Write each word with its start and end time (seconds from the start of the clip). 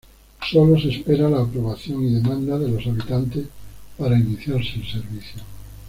Solo 0.49 0.79
se 0.81 0.89
espera 0.89 1.29
la 1.29 1.41
aprobación 1.43 2.03
y 2.03 2.15
demanda 2.15 2.57
de 2.57 2.69
los 2.69 2.83
habitantes 2.87 3.45
para 3.99 4.17
iniciarse 4.17 4.77
el 4.79 4.87
servicio. 4.91 5.43